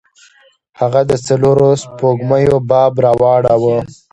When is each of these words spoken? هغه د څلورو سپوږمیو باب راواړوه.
هغه 0.79 1.01
د 1.09 1.11
څلورو 1.27 1.69
سپوږمیو 1.81 2.57
باب 2.69 2.93
راواړوه. 3.05 3.77